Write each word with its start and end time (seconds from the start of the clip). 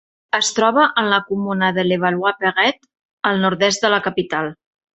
Es 0.35 0.47
troba 0.59 0.85
en 1.01 1.09
la 1.11 1.19
comuna 1.27 1.69
de 1.77 1.85
Levallois-Perret, 1.91 2.81
al 3.33 3.41
nord-oest 3.47 3.87
de 3.89 3.93
la 3.97 4.01
capital. 4.11 4.51